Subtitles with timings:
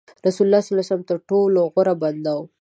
[0.27, 2.41] رسول الله د الله تر ټولو غوره بنده و.